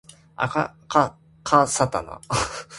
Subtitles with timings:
[0.35, 2.19] あかかかさたな